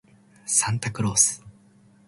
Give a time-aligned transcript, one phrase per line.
[0.47, 1.45] サンタクロース